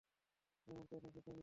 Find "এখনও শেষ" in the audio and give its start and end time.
0.97-1.25